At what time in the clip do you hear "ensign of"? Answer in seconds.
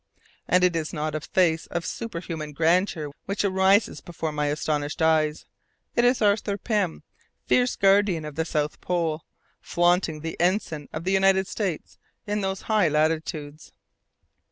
10.39-11.03